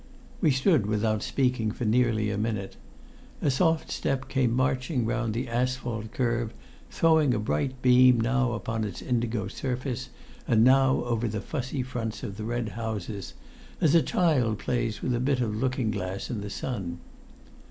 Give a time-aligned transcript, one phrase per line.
[0.41, 2.75] We stood without speaking for nearly a minute.
[3.39, 6.55] A soft step came marching round the asphalt curve,
[6.89, 10.09] throwing a bright beam now upon its indigo surface,
[10.47, 13.35] and now over the fussy fronts of the red houses,
[13.79, 16.97] as a child plays with a bit of looking glass in the sun.